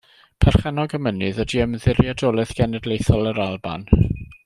Perchennog 0.45 0.95
y 0.97 0.99
mynydd 1.07 1.43
ydy 1.45 1.61
Ymddiriedolaeth 1.65 2.55
Genedlaethol 2.63 3.33
yr 3.35 3.47
Alban. 3.49 3.87